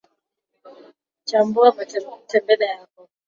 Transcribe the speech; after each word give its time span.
chambua 1.27 1.69
mtembele 2.19 2.65
yako 2.75 3.09